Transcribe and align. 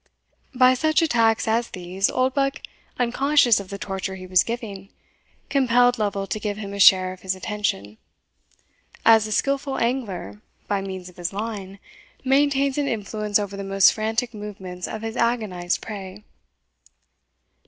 By 0.55 0.73
such 0.73 1.03
attacks 1.03 1.47
as 1.47 1.69
these, 1.69 2.09
Oldbuck, 2.09 2.63
unconscious 2.97 3.59
of 3.59 3.69
the 3.69 3.77
torture 3.77 4.15
he 4.15 4.25
was 4.25 4.41
giving, 4.41 4.89
compelled 5.47 5.99
Lovel 5.99 6.25
to 6.25 6.39
give 6.39 6.57
him 6.57 6.73
a 6.73 6.79
share 6.79 7.13
of 7.13 7.21
his 7.21 7.35
attention, 7.35 7.99
as 9.05 9.27
a 9.27 9.31
skilful 9.31 9.77
angler, 9.77 10.41
by 10.67 10.81
means 10.81 11.07
of 11.07 11.17
his 11.17 11.31
line, 11.33 11.77
maintains 12.23 12.79
an 12.79 12.87
influence 12.87 13.37
over 13.37 13.55
the 13.55 13.63
most 13.63 13.93
frantic 13.93 14.33
movements 14.33 14.87
of 14.87 15.03
his 15.03 15.15
agonized 15.15 15.81
prey. 15.83 16.23